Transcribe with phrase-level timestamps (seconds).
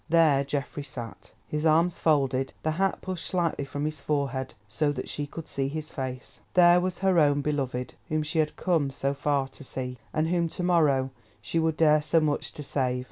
[0.09, 5.27] There Geoffrey sat, his arms folded—the hat pushed slightly from his forehead, so that she
[5.27, 6.39] could see his face.
[6.55, 10.47] There was her own beloved, whom she had come so far to see, and whom
[10.47, 12.99] to morrow she would dare so much to save.